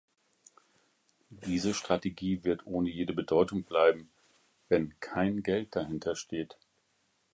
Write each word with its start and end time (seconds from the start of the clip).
Diese 1.45 1.75
Strategie 1.75 2.43
wird 2.43 2.65
ohne 2.65 2.89
jede 2.89 3.13
Bedeutung 3.13 3.63
bleiben, 3.65 4.09
wenn 4.67 4.99
kein 4.99 5.43
Geld 5.43 5.75
dahintersteht. 5.75 6.57